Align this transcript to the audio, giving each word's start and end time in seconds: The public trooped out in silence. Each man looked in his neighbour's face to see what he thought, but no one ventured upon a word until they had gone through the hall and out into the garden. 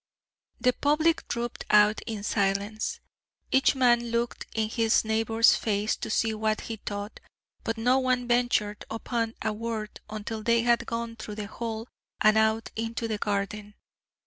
The 0.59 0.73
public 0.73 1.27
trooped 1.27 1.63
out 1.69 2.01
in 2.07 2.23
silence. 2.23 2.99
Each 3.51 3.75
man 3.75 4.05
looked 4.05 4.47
in 4.55 4.67
his 4.67 5.05
neighbour's 5.05 5.55
face 5.55 5.95
to 5.97 6.09
see 6.09 6.33
what 6.33 6.61
he 6.61 6.77
thought, 6.77 7.19
but 7.63 7.77
no 7.77 7.99
one 7.99 8.27
ventured 8.27 8.83
upon 8.89 9.35
a 9.43 9.53
word 9.53 9.99
until 10.09 10.41
they 10.41 10.63
had 10.63 10.87
gone 10.87 11.17
through 11.17 11.35
the 11.35 11.45
hall 11.45 11.87
and 12.19 12.35
out 12.35 12.71
into 12.75 13.07
the 13.07 13.19
garden. 13.19 13.75